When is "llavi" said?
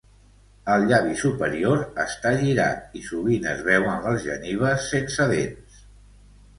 0.91-1.13